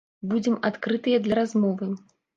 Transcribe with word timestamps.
Будзем 0.31 0.55
адкрытыя 0.69 1.19
для 1.27 1.35
размовы. 1.41 1.95